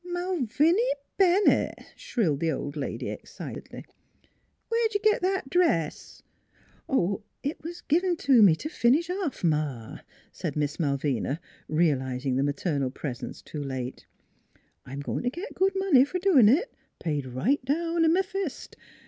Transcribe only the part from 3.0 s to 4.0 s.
ex citedly,"